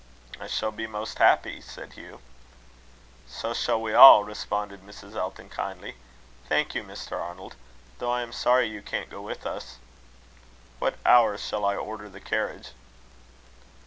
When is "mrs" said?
4.81-5.15